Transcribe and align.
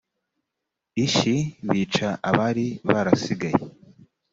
ishi 1.05 1.35
bica 1.69 2.09
abari 2.29 2.67
barasigaye 2.89 3.59